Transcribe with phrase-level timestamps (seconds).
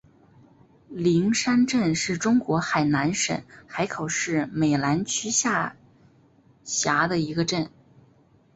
[0.89, 5.77] 灵山镇是中国海南省海口市美兰区下
[6.63, 7.69] 辖的一个镇。